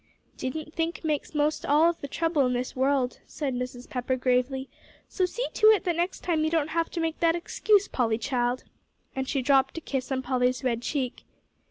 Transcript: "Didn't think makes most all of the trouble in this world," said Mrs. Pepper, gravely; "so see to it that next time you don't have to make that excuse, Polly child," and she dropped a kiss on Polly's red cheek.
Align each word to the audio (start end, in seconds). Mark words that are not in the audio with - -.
"Didn't 0.35 0.73
think 0.73 1.03
makes 1.03 1.35
most 1.35 1.63
all 1.63 1.87
of 1.87 2.01
the 2.01 2.07
trouble 2.07 2.43
in 2.47 2.53
this 2.53 2.75
world," 2.75 3.19
said 3.27 3.53
Mrs. 3.53 3.87
Pepper, 3.87 4.15
gravely; 4.15 4.67
"so 5.07 5.27
see 5.27 5.45
to 5.53 5.67
it 5.67 5.83
that 5.83 5.95
next 5.95 6.21
time 6.21 6.43
you 6.43 6.49
don't 6.49 6.69
have 6.69 6.89
to 6.89 6.99
make 6.99 7.19
that 7.19 7.35
excuse, 7.35 7.87
Polly 7.87 8.17
child," 8.17 8.63
and 9.15 9.29
she 9.29 9.43
dropped 9.43 9.77
a 9.77 9.81
kiss 9.81 10.11
on 10.11 10.23
Polly's 10.23 10.63
red 10.63 10.81
cheek. 10.81 11.23